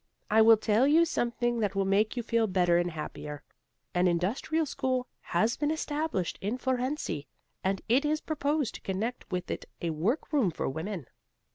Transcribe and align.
I 0.31 0.41
will 0.41 0.57
tell 0.57 0.87
you 0.87 1.05
something 1.05 1.59
that 1.59 1.75
will 1.75 1.85
make 1.85 2.17
you 2.17 2.23
feel 2.23 2.47
better 2.47 2.79
and 2.79 2.89
happier. 2.89 3.43
An 3.93 4.07
Industrial 4.07 4.65
School 4.65 5.05
has 5.21 5.57
been 5.57 5.69
established 5.69 6.39
in 6.41 6.57
Fohrensee 6.57 7.27
and 7.63 7.83
it 7.87 8.03
is 8.03 8.19
proposed 8.19 8.73
to 8.73 8.81
connect 8.81 9.31
with 9.31 9.51
it 9.51 9.65
a 9.79 9.91
work 9.91 10.33
room 10.33 10.49
for 10.49 10.67
women. 10.67 11.05